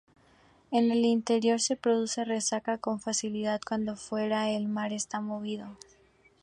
[0.71, 5.77] En el interior se produce resaca con facilidad cuando fuera el mar está movido.